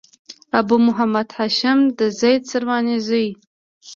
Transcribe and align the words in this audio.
ابو 0.59 0.75
محمد 0.87 1.27
هاشم 1.37 1.79
د 1.99 2.01
زيد 2.19 2.41
سرواني 2.51 2.97
زوی. 3.07 3.27